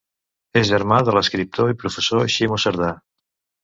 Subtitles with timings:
[0.61, 2.95] És germà de l'escriptor i professor Ximo Cerdà.